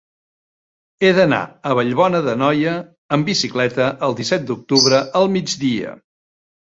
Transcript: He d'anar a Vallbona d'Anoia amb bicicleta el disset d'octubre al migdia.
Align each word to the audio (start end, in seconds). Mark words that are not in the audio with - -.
He 1.07 1.11
d'anar 1.17 1.41
a 1.71 1.73
Vallbona 1.81 2.21
d'Anoia 2.27 2.73
amb 3.17 3.29
bicicleta 3.33 3.91
el 4.09 4.17
disset 4.21 4.49
d'octubre 4.51 5.03
al 5.21 5.31
migdia. 5.37 5.95